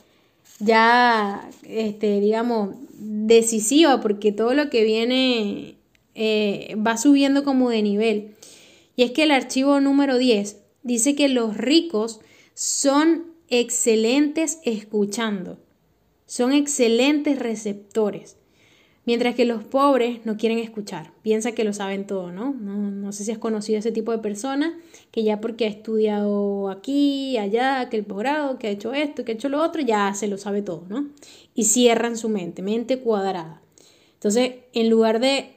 [0.60, 5.76] ya, este, digamos, decisiva porque todo lo que viene
[6.16, 8.36] eh, va subiendo como de nivel.
[8.96, 12.20] Y es que el archivo número 10 dice que los ricos
[12.54, 15.58] son excelentes escuchando,
[16.26, 18.38] son excelentes receptores.
[19.04, 22.54] Mientras que los pobres no quieren escuchar, piensan que lo saben todo, ¿no?
[22.54, 23.12] ¿no?
[23.12, 27.90] sé si has conocido ese tipo de persona que ya porque ha estudiado aquí, allá,
[27.90, 30.38] que el posgrado, que ha hecho esto, que ha hecho lo otro, ya se lo
[30.38, 31.08] sabe todo, ¿no?
[31.56, 33.60] Y cierran su mente, mente cuadrada.
[34.14, 35.56] Entonces, en lugar de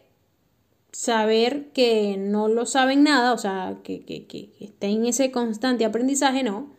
[0.94, 5.85] saber que no lo saben nada, o sea, que, que, que, estén en ese constante
[5.85, 6.72] aprendizaje, no.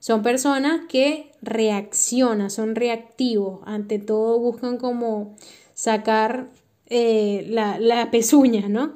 [0.00, 5.36] Son personas que reaccionan, son reactivos, ante todo buscan como
[5.74, 6.50] sacar
[6.86, 8.94] eh, la, la pezuña, ¿no?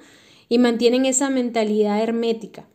[0.49, 2.67] Y mantienen esa mentalidad hermética.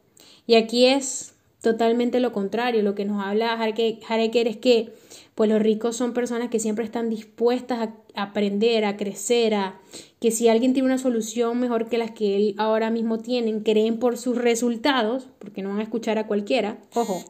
[0.47, 4.93] Y aquí es totalmente lo contrario, lo que nos habla Hareker es que
[5.39, 9.79] pues los ricos son personas que siempre están dispuestas a aprender, a crecer, a
[10.19, 13.99] que si alguien tiene una solución mejor que las que él ahora mismo tienen, creen
[13.99, 17.23] por sus resultados, porque no van a escuchar a cualquiera, ojo,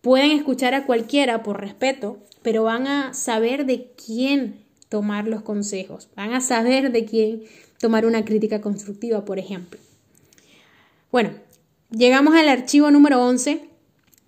[0.00, 6.08] pueden escuchar a cualquiera por respeto, pero van a saber de quién tomar los consejos,
[6.16, 7.42] van a saber de quién
[7.78, 9.78] tomar una crítica constructiva, por ejemplo.
[11.10, 11.32] Bueno,
[11.90, 13.68] llegamos al archivo número 11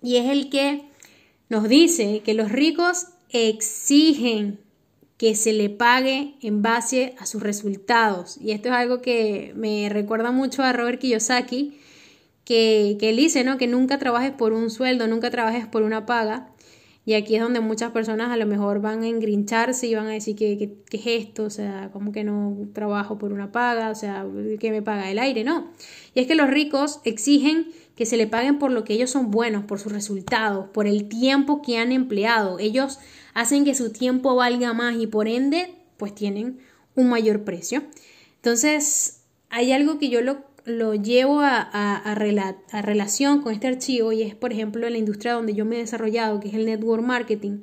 [0.03, 0.83] y es el que
[1.49, 4.59] nos dice que los ricos exigen
[5.17, 8.37] que se le pague en base a sus resultados.
[8.41, 11.79] Y esto es algo que me recuerda mucho a Robert Kiyosaki,
[12.43, 13.57] que, que él dice, ¿no?
[13.57, 16.49] Que nunca trabajes por un sueldo, nunca trabajes por una paga,
[17.05, 20.11] y aquí es donde muchas personas a lo mejor van a engrincharse y van a
[20.11, 24.25] decir que, es esto, o sea, como que no trabajo por una paga, o sea,
[24.59, 25.71] que me paga el aire, no.
[26.15, 29.29] Y es que los ricos exigen que se le paguen por lo que ellos son
[29.29, 32.57] buenos, por sus resultados, por el tiempo que han empleado.
[32.57, 32.97] Ellos
[33.35, 36.57] hacen que su tiempo valga más y por ende, pues tienen
[36.95, 37.83] un mayor precio.
[38.37, 44.23] Entonces, hay algo que yo lo lo llevo a, a, relación con este archivo y
[44.23, 47.59] es, por ejemplo, la industria donde yo me he desarrollado, que es el network marketing,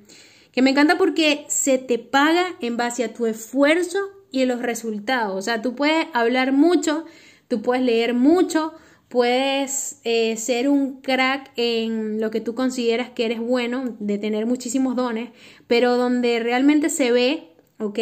[0.52, 3.98] que me encanta porque se te paga en base a tu esfuerzo
[4.30, 5.36] y los resultados.
[5.36, 7.04] O sea, tú puedes hablar mucho,
[7.48, 8.72] tú puedes leer mucho,
[9.08, 14.46] puedes eh, ser un crack en lo que tú consideras que eres bueno, de tener
[14.46, 15.30] muchísimos dones,
[15.66, 17.98] pero donde realmente se ve, ¿ok?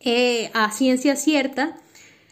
[0.00, 1.76] Eh, a ciencia cierta,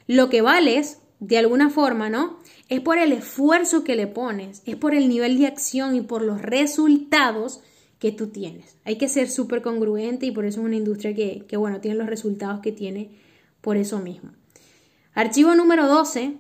[0.07, 2.37] lo que vales de alguna forma, ¿no?
[2.69, 6.23] Es por el esfuerzo que le pones, es por el nivel de acción y por
[6.23, 7.61] los resultados
[8.01, 8.77] que tú tienes.
[8.85, 11.97] Hay que ser súper congruente y por eso es una industria que, que, bueno, tiene
[11.97, 13.11] los resultados que tiene
[13.61, 14.31] por eso mismo.
[15.15, 16.35] Archivo número 12.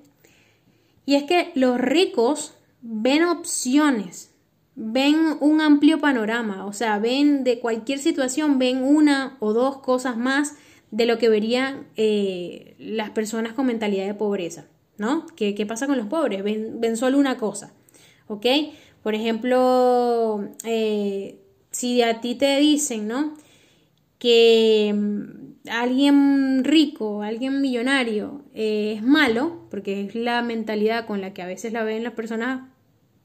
[1.06, 4.32] Y es que los ricos ven opciones,
[4.74, 10.16] ven un amplio panorama, o sea, ven de cualquier situación, ven una o dos cosas
[10.16, 10.56] más
[10.90, 14.66] de lo que verían eh, las personas con mentalidad de pobreza.
[14.98, 15.26] ¿No?
[15.36, 16.42] ¿Qué, pasa con los pobres?
[16.42, 17.72] Ven, solo una cosa,
[18.28, 18.46] ¿ok?
[19.02, 21.38] Por ejemplo, eh,
[21.70, 23.34] si a ti te dicen, ¿no?
[24.18, 31.34] Que mm, alguien rico, alguien millonario eh, es malo, porque es la mentalidad con la
[31.34, 32.68] que a veces la ven las personas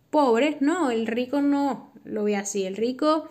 [0.09, 3.29] pobres, no, el rico no lo ve así, el rico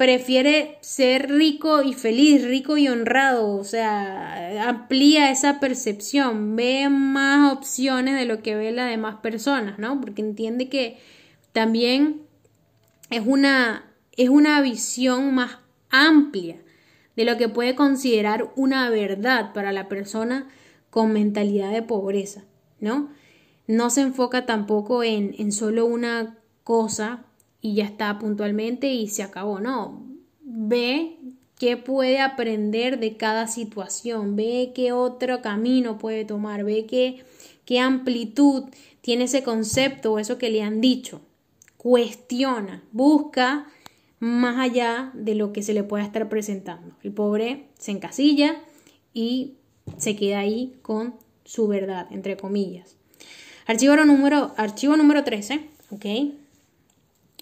[0.00, 7.52] prefiere ser rico y feliz, rico y honrado, o sea, amplía esa percepción, ve más
[7.52, 10.00] opciones de lo que ve las demás personas, ¿no?
[10.00, 10.96] Porque entiende que
[11.52, 12.22] también
[13.10, 15.58] es una, es una visión más
[15.90, 16.56] amplia
[17.14, 20.48] de lo que puede considerar una verdad para la persona
[20.88, 22.44] con mentalidad de pobreza,
[22.80, 23.10] ¿no?
[23.66, 27.26] No se enfoca tampoco en, en solo una cosa
[27.62, 29.60] y ya está puntualmente y se acabó.
[29.60, 30.02] No,
[30.42, 31.16] ve
[31.58, 37.24] qué puede aprender de cada situación, ve qué otro camino puede tomar, ve qué,
[37.64, 38.64] qué amplitud
[39.00, 41.20] tiene ese concepto o eso que le han dicho.
[41.76, 43.66] Cuestiona, busca
[44.18, 46.94] más allá de lo que se le pueda estar presentando.
[47.02, 48.56] El pobre se encasilla
[49.14, 49.54] y
[49.96, 52.96] se queda ahí con su verdad, entre comillas.
[53.66, 56.06] Archivo número, archivo número 13, ¿ok?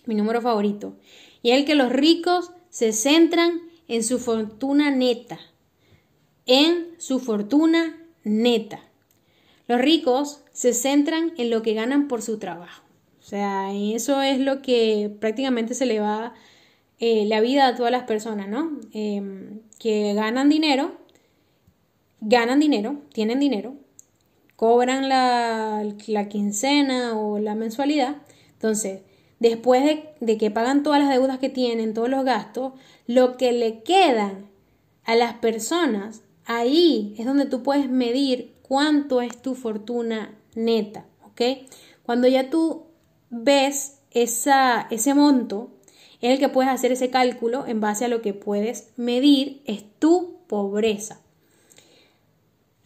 [0.09, 0.97] Mi número favorito,
[1.43, 5.39] y es el que los ricos se centran en su fortuna neta,
[6.47, 8.81] en su fortuna neta.
[9.67, 12.83] Los ricos se centran en lo que ganan por su trabajo.
[13.21, 16.33] O sea, eso es lo que prácticamente se le va
[16.99, 18.81] eh, la vida a todas las personas, ¿no?
[18.93, 20.97] Em, que ganan dinero,
[22.21, 23.75] ganan dinero, tienen dinero,
[24.57, 28.17] cobran la, la quincena o la mensualidad.
[28.55, 29.03] Entonces,
[29.39, 32.73] después de, que pagan todas las deudas que tienen, todos los gastos,
[33.07, 34.47] lo que le quedan
[35.05, 41.69] a las personas, ahí es donde tú puedes medir cuánto es tu fortuna neta, ¿ok?
[42.03, 42.87] Cuando ya tú
[43.31, 45.71] ves ese monto,
[46.21, 49.85] es el que puedes hacer ese cálculo en base a lo que puedes medir, es
[49.99, 51.21] tu pobreza.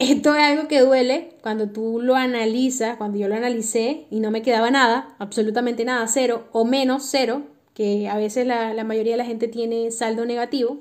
[0.02, 4.32] Esto es algo que duele cuando tú lo analizas, cuando yo lo analicé y no
[4.32, 9.18] me quedaba nada, absolutamente nada, cero o menos cero, que a veces la, mayoría de
[9.18, 10.80] la gente tiene saldo negativo.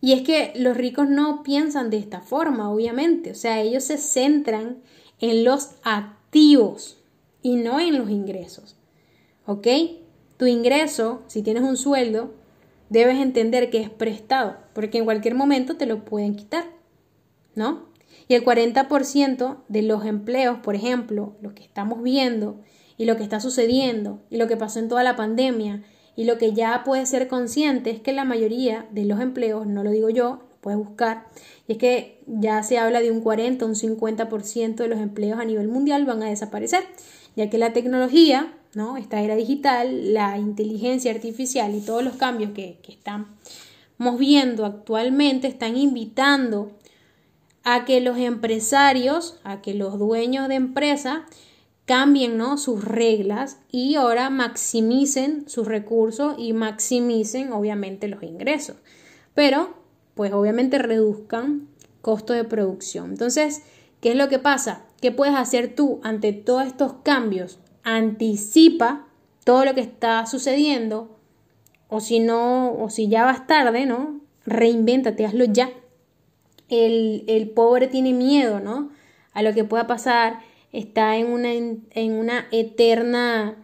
[0.00, 3.30] Y es que los ricos no piensan de esta forma, obviamente.
[3.30, 4.78] O sea, ellos se centran
[5.20, 6.98] en los activos
[7.42, 8.74] y no en los ingresos.
[9.46, 9.68] ¿Ok?
[10.36, 12.34] Tu ingreso, si tienes un sueldo,
[12.88, 16.81] debes entender que es prestado, porque en cualquier momento te lo pueden quitar.
[17.54, 17.92] ¿No?
[18.28, 22.60] Y el 40% de los empleos, por ejemplo, lo que estamos viendo
[22.96, 25.82] y lo que está sucediendo y lo que pasó en toda la pandemia
[26.14, 29.82] y lo que ya puede ser consciente es que la mayoría de los empleos, no
[29.82, 31.26] lo digo yo, lo puedes buscar,
[31.66, 35.44] y es que ya se habla de un 40, un 50% de los empleos a
[35.44, 36.84] nivel mundial van a desaparecer,
[37.34, 38.96] ya que la tecnología, ¿no?
[38.96, 45.48] esta era digital, la inteligencia artificial y todos los cambios que, que estamos viendo actualmente
[45.48, 46.72] están invitando
[47.64, 51.26] a que los empresarios, a que los dueños de empresa
[51.84, 52.58] cambien ¿no?
[52.58, 58.76] sus reglas y ahora maximicen sus recursos y maximicen obviamente los ingresos.
[59.34, 59.74] Pero
[60.14, 61.68] pues obviamente reduzcan
[62.00, 63.10] costo de producción.
[63.10, 63.62] Entonces,
[64.00, 64.84] ¿qué es lo que pasa?
[65.00, 67.58] ¿Qué puedes hacer tú ante todos estos cambios?
[67.82, 69.06] Anticipa
[69.44, 71.16] todo lo que está sucediendo
[71.88, 74.20] o si no, o si ya vas tarde, ¿no?
[74.46, 75.70] Reinvéntate, hazlo ya.
[76.72, 78.90] El, pobre tiene miedo, ¿no?
[79.32, 80.40] A lo que pueda pasar
[80.72, 83.56] está en una, en una eterna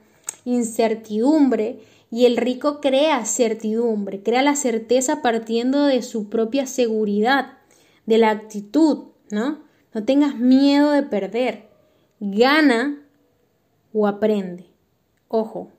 [0.44, 7.58] incertidumbre y el rico crea certidumbre, crea la certeza partiendo de su propia seguridad,
[8.06, 9.60] de la actitud, ¿no?
[9.94, 11.68] No tengas miedo de perder,
[12.20, 13.02] gana
[13.92, 14.66] o aprende.
[15.28, 15.70] Ojo,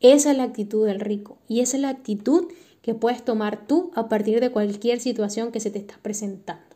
[0.00, 2.48] esa es la actitud del rico y esa es la actitud
[2.82, 6.73] que puedes tomar tú a partir de cualquier situación que se te está presentando.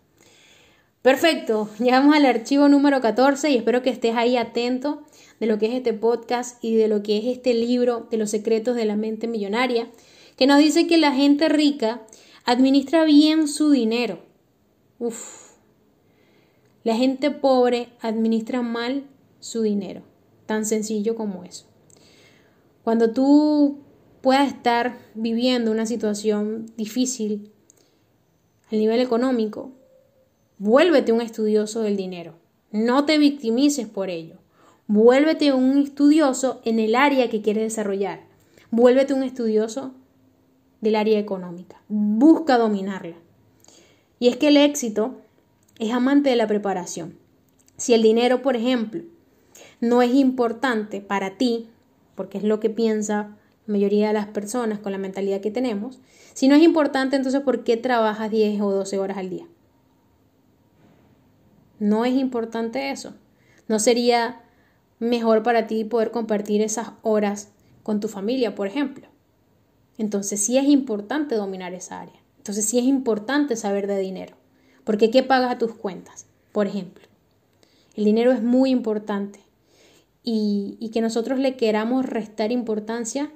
[1.08, 5.04] Perfecto, llegamos al archivo número 14 y espero que estés ahí atento
[5.40, 8.28] de lo que es este podcast y de lo que es este libro de los
[8.28, 9.88] secretos de la mente millonaria,
[10.36, 12.02] que nos dice que la gente rica
[12.44, 14.18] administra bien su dinero.
[14.98, 15.52] Uf.
[16.84, 19.04] La gente pobre administra mal
[19.40, 20.02] su dinero.
[20.44, 21.64] Tan sencillo como eso.
[22.84, 23.78] Cuando tú
[24.20, 27.50] puedas estar viviendo una situación difícil
[28.70, 29.72] a nivel económico,
[30.60, 32.34] Vuélvete un estudioso del dinero.
[32.72, 34.38] No te victimices por ello.
[34.88, 38.22] Vuélvete un estudioso en el área que quieres desarrollar.
[38.72, 39.94] Vuélvete un estudioso
[40.80, 41.80] del área económica.
[41.86, 43.14] Busca dominarla.
[44.18, 45.20] Y es que el éxito
[45.78, 47.16] es amante de la preparación.
[47.76, 49.04] Si el dinero, por ejemplo,
[49.80, 51.68] no es importante para ti,
[52.16, 53.36] porque es lo que piensa
[53.68, 56.00] la mayoría de las personas con la mentalidad que tenemos,
[56.34, 59.46] si no es importante, entonces ¿por qué trabajas 10 o 12 horas al día?
[61.78, 63.14] No es importante eso.
[63.68, 64.42] No sería
[64.98, 67.50] mejor para ti poder compartir esas horas
[67.82, 69.06] con tu familia, por ejemplo.
[69.96, 72.20] Entonces sí es importante dominar esa área.
[72.38, 74.36] Entonces sí es importante saber de dinero.
[74.84, 76.26] Porque ¿qué pagas a tus cuentas?
[76.52, 77.04] Por ejemplo.
[77.94, 79.40] El dinero es muy importante.
[80.22, 83.30] Y, y que nosotros le queramos restar importancia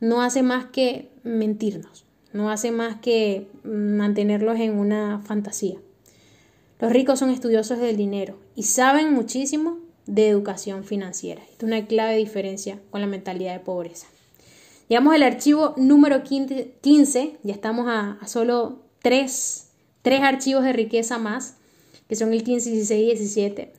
[0.00, 2.04] no hace más que mentirnos.
[2.32, 5.78] No hace más que mantenerlos en una fantasía.
[6.80, 11.40] Los ricos son estudiosos del dinero y saben muchísimo de educación financiera.
[11.42, 14.08] Esto es una clave diferencia con la mentalidad de pobreza.
[14.88, 19.68] Llegamos al archivo número 15, ya estamos a, solo tres,
[20.02, 21.56] tres archivos de riqueza más,
[22.08, 23.72] que son el 15, 16 y 17.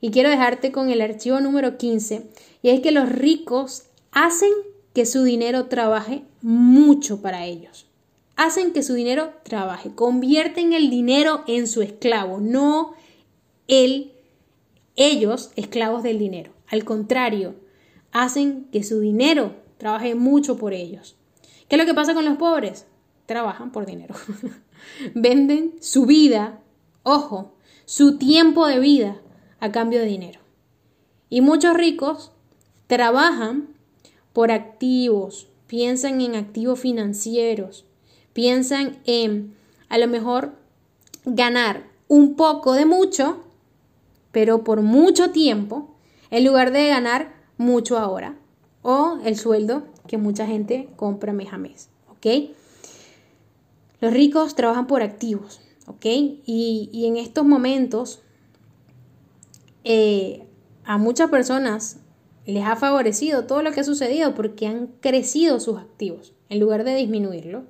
[0.00, 2.26] Y quiero dejarte con el archivo número 15,
[2.62, 4.52] y es que los ricos hacen
[4.92, 7.86] que su dinero trabaje mucho para ellos
[8.36, 12.94] hacen que su dinero trabaje, convierten el dinero en su esclavo, no
[13.68, 14.12] el,
[14.96, 16.52] ellos esclavos del dinero.
[16.68, 17.54] Al contrario,
[18.12, 21.16] hacen que su dinero trabaje mucho por ellos.
[21.68, 22.86] ¿Qué es lo que pasa con los pobres?
[23.26, 24.14] Trabajan por dinero.
[25.14, 26.60] Venden su vida,
[27.02, 27.54] ojo,
[27.84, 29.20] su tiempo de vida
[29.60, 30.40] a cambio de dinero.
[31.28, 32.32] Y muchos ricos
[32.86, 33.68] trabajan
[34.32, 37.86] por activos, piensan en activos financieros,
[38.32, 39.54] piensan en
[39.88, 40.52] a lo mejor
[41.24, 43.44] ganar un poco de mucho,
[44.32, 45.94] pero por mucho tiempo,
[46.30, 48.36] en lugar de ganar mucho ahora
[48.82, 51.88] o el sueldo que mucha gente compra mes a mes.
[52.10, 52.54] ¿Ok?
[54.00, 55.60] Los ricos trabajan por activos.
[55.86, 56.04] ¿Ok?
[56.04, 58.22] Y, en estos momentos,
[59.84, 60.44] eh,
[60.84, 61.98] a muchas personas
[62.46, 66.32] les ha favorecido todo lo que ha sucedido porque han crecido sus activos.
[66.48, 67.64] En lugar de disminuirlo,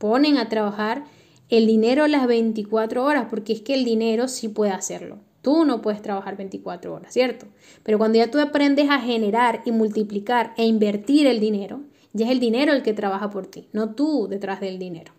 [0.00, 1.04] ponen a trabajar
[1.50, 5.18] el dinero las 24 horas, porque es que el dinero sí puede hacerlo.
[5.42, 7.46] Tú no puedes trabajar 24 horas, ¿cierto?
[7.82, 11.82] Pero cuando ya tú aprendes a generar y multiplicar e invertir el dinero,
[12.14, 15.12] ya es el dinero el que trabaja por ti, no tú detrás del dinero.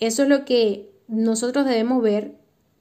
[0.00, 2.36] Eso es lo que nosotros debemos ver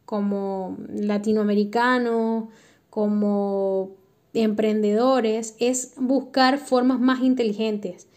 [0.05, 2.45] como latinoamericanos,
[2.89, 3.91] como
[4.33, 8.07] emprendedores, es buscar formas más inteligentes,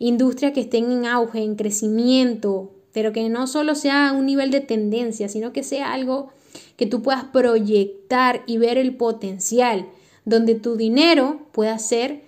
[0.00, 4.60] industria que estén en auge, en crecimiento, pero que no solo sea un nivel de
[4.60, 6.30] tendencia, sino que sea algo
[6.76, 9.86] que tú puedas proyectar y ver el potencial,
[10.24, 12.22] donde tu dinero pueda ser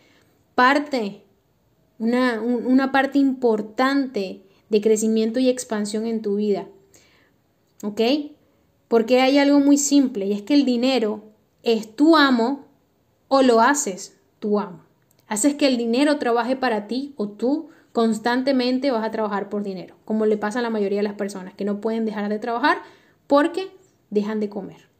[0.54, 1.22] parte,
[1.98, 6.68] una, una parte importante de crecimiento y expansión en tu vida.
[7.82, 8.00] ¿Ok?
[8.86, 11.24] Porque hay algo muy simple y es que el dinero
[11.62, 12.66] es tu amo
[13.28, 14.81] o lo haces tu amo.
[15.32, 19.96] Haces que el dinero trabaje para ti o tú constantemente vas a trabajar por dinero,
[20.04, 22.82] como le pasa a la mayoría de las personas que no pueden dejar de trabajar
[23.26, 23.70] porque
[24.10, 24.90] dejan de comer.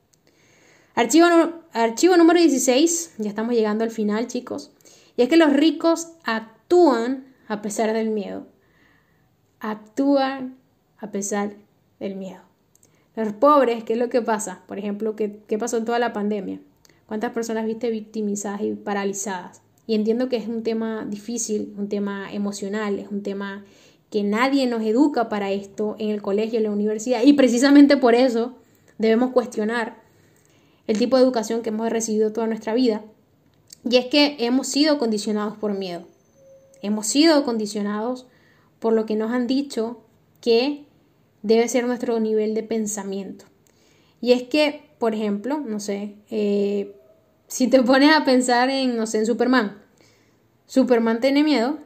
[0.94, 4.70] Archivo, número 16, ya estamos llegando al final chicos,
[5.18, 8.46] y es que los ricos actúan a pesar del miedo.
[9.60, 10.56] Actúan
[10.96, 11.56] a pesar
[12.00, 12.40] del miedo.
[13.16, 14.62] Los pobres, ¿qué es lo que pasa?
[14.66, 16.58] Por ejemplo, ¿qué, qué pasó en toda la pandemia?
[17.04, 19.60] ¿Cuántas personas viste victimizadas y paralizadas?
[19.86, 23.64] Y entiendo que es un tema difícil, un tema emocional, es un tema
[24.10, 27.22] que nadie nos educa para esto en el colegio, en la universidad.
[27.24, 28.54] Y precisamente por eso
[28.98, 30.02] debemos cuestionar
[30.86, 33.02] el tipo de educación que hemos recibido toda nuestra vida.
[33.88, 36.04] Y es que hemos sido condicionados por miedo.
[36.82, 38.26] Hemos sido condicionados
[38.78, 40.02] por lo que nos han dicho
[40.40, 40.84] que
[41.42, 43.46] debe ser nuestro nivel de pensamiento.
[44.20, 46.94] Y es que, por ejemplo, no sé, eh,
[47.52, 49.76] si te pones a pensar en, no sé, en Superman.
[50.64, 51.80] Superman tiene miedo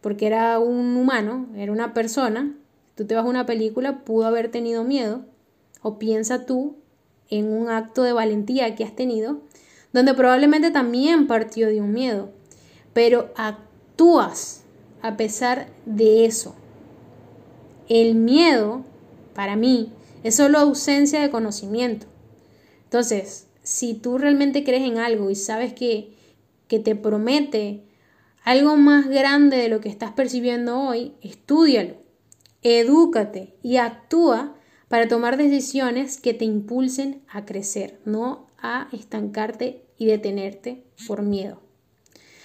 [0.00, 2.52] porque era un humano, era una persona.
[2.96, 5.24] Tú te vas a una película, pudo haber tenido miedo.
[5.82, 6.74] O piensa tú
[7.30, 9.38] en un acto de valentía que has tenido,
[9.92, 12.30] donde probablemente también partió de un miedo.
[12.92, 14.64] Pero actúas
[15.00, 16.56] a pesar de eso.
[17.88, 18.82] El miedo,
[19.32, 19.92] para mí,
[20.24, 22.06] es solo ausencia de conocimiento.
[22.82, 26.12] Entonces, si tú realmente crees en algo y sabes que,
[26.68, 27.82] que te promete
[28.44, 31.94] algo más grande de lo que estás percibiendo hoy, estudialo,
[32.62, 34.54] edúcate y actúa
[34.88, 41.60] para tomar decisiones que te impulsen a crecer, no a estancarte y detenerte por miedo.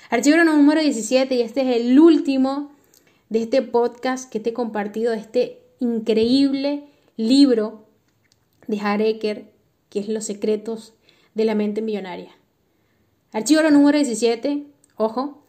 [0.10, 2.72] Archivo número 17 y este es el último
[3.28, 6.86] de este podcast que te he compartido, este increíble
[7.18, 7.86] libro
[8.68, 9.52] de Hareker,
[9.90, 10.94] que es Los secretos
[11.40, 12.32] de la mente millonaria.
[13.32, 14.66] Archivo número 17,
[14.98, 15.42] ojo,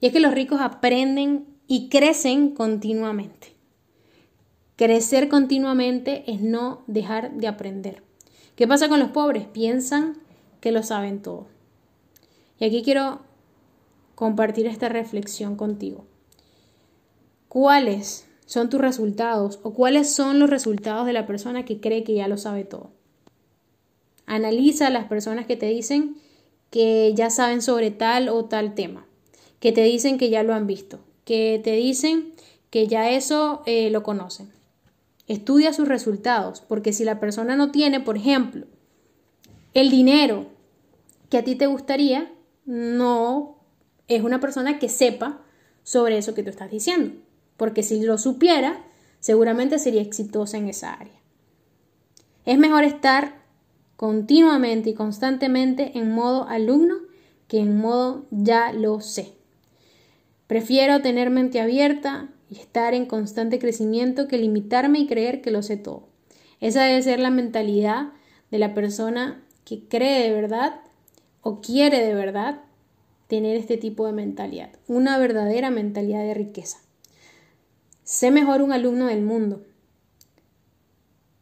[0.00, 3.48] y es que los ricos aprenden y crecen continuamente.
[4.76, 8.02] Crecer continuamente es no dejar de aprender.
[8.54, 9.46] ¿Qué pasa con los pobres?
[9.46, 10.18] Piensan
[10.60, 11.46] que lo saben todo.
[12.60, 13.20] Y aquí quiero
[14.14, 16.04] compartir esta reflexión contigo.
[17.48, 22.14] ¿Cuáles son tus resultados o cuáles son los resultados de la persona que cree que
[22.14, 22.90] ya lo sabe todo?
[24.34, 26.16] Analiza a las personas que te dicen
[26.70, 29.06] que ya saben sobre tal o tal tema,
[29.60, 32.32] que te dicen que ya lo han visto, que te dicen
[32.70, 34.50] que ya eso eh, lo conocen.
[35.28, 38.66] Estudia sus resultados, porque si la persona no tiene, por ejemplo,
[39.74, 40.46] el dinero
[41.28, 42.32] que a ti te gustaría,
[42.64, 43.58] no
[44.08, 45.42] es una persona que sepa
[45.82, 47.12] sobre eso que tú estás diciendo,
[47.58, 48.82] porque si lo supiera,
[49.20, 51.20] seguramente sería exitosa en esa área.
[52.46, 53.41] Es mejor estar
[54.02, 56.96] continuamente y constantemente en modo alumno
[57.46, 59.28] que en modo ya lo sé.
[60.48, 65.62] Prefiero tener mente abierta y estar en constante crecimiento que limitarme y creer que lo
[65.62, 66.08] sé todo.
[66.58, 68.08] Esa debe ser la mentalidad
[68.50, 70.80] de la persona que cree de verdad
[71.40, 72.60] o quiere de verdad
[73.28, 76.78] tener este tipo de mentalidad, una verdadera mentalidad de riqueza.
[78.02, 79.62] Sé mejor un alumno del mundo.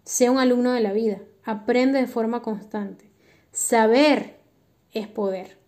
[0.04, 1.22] Sé un alumno de la vida.
[1.44, 3.10] Aprende de forma constante.
[3.52, 4.38] Saber
[4.92, 5.58] es poder.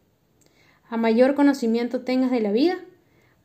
[0.88, 2.76] A mayor conocimiento tengas de la vida,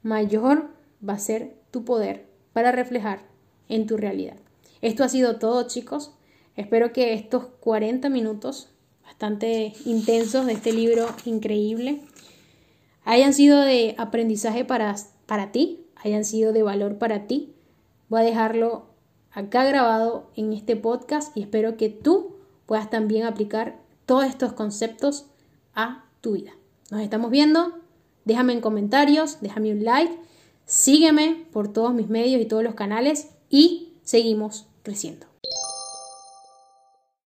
[0.03, 0.69] mayor
[1.07, 3.21] va a ser tu poder para reflejar
[3.69, 4.37] en tu realidad.
[4.81, 6.13] Esto ha sido todo, chicos.
[6.55, 8.73] Espero que estos 40 minutos
[9.03, 12.01] bastante intensos de este libro increíble
[13.05, 17.55] hayan sido de aprendizaje para, para ti, hayan sido de valor para ti.
[18.09, 18.87] Voy a dejarlo
[19.37, 23.77] acá grabado en este podcast y espero que tú puedas también aplicar
[24.07, 25.27] todos estos conceptos
[25.75, 26.53] a tu vida.
[26.89, 27.73] Nos estamos viendo
[28.27, 30.13] Déjame en comentarios, déjame un like,
[30.65, 35.26] sígueme por todos mis medios y todos los canales y seguimos creciendo.